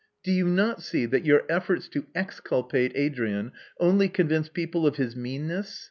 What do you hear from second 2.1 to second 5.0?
exculpate Adrian only convince people of